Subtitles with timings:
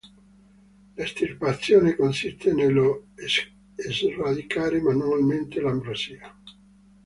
[0.95, 3.09] L'estirpazione consiste nello
[3.75, 6.35] sradicare manualmente l'Ambrosia.